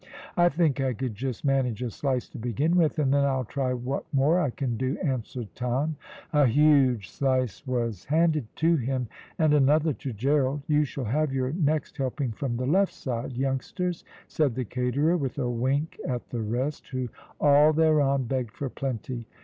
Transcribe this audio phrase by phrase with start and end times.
[0.35, 3.71] "I think I could just manage a slice to begin with, and then I'll try
[3.71, 5.95] what more I can do," answered Tom.
[6.33, 10.63] A huge slice was handed to him, and another to Gerald.
[10.65, 15.37] "You shall have your next helping from the left side, youngsters," said the caterer, with
[15.37, 17.09] a wink at the rest, who
[17.39, 19.27] all thereon begged for plenty.